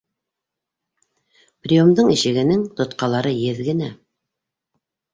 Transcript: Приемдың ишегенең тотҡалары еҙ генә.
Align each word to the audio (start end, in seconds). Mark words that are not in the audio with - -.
Приемдың 1.67 2.11
ишегенең 2.15 2.67
тотҡалары 2.83 3.37
еҙ 3.45 3.65
генә. 3.73 3.95